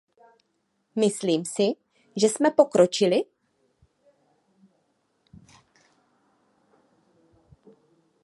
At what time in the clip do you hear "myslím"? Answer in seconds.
0.95-1.45